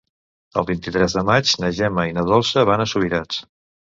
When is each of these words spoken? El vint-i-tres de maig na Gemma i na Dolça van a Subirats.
El 0.61 0.65
vint-i-tres 0.69 1.15
de 1.17 1.21
maig 1.27 1.51
na 1.63 1.69
Gemma 1.79 2.05
i 2.07 2.15
na 2.19 2.23
Dolça 2.31 2.65
van 2.71 2.85
a 2.85 2.89
Subirats. 2.95 3.43